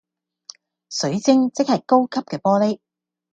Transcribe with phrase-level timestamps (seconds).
[0.89, 2.79] 水晶即係高級嘅玻璃